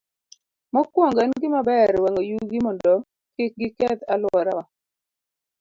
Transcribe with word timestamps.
Mokwongo, 0.73 1.19
en 1.23 1.33
gima 1.41 1.59
ber 1.69 1.91
wang'o 2.03 2.21
yugi 2.29 2.59
mondo 2.65 2.93
kik 3.35 3.51
giketh 3.59 4.01
alworawa. 4.13 4.63